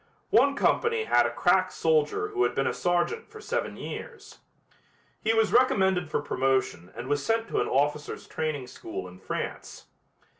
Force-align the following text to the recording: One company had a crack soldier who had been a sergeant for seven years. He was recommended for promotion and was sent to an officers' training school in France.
One 0.31 0.55
company 0.55 1.03
had 1.03 1.27
a 1.27 1.31
crack 1.31 1.71
soldier 1.71 2.29
who 2.29 2.41
had 2.41 2.55
been 2.55 2.65
a 2.65 2.73
sergeant 2.73 3.29
for 3.29 3.39
seven 3.39 3.77
years. 3.77 4.39
He 5.23 5.31
was 5.31 5.53
recommended 5.53 6.09
for 6.09 6.23
promotion 6.23 6.91
and 6.95 7.07
was 7.07 7.23
sent 7.23 7.47
to 7.49 7.61
an 7.61 7.67
officers' 7.67 8.25
training 8.25 8.65
school 8.65 9.07
in 9.07 9.19
France. 9.19 9.85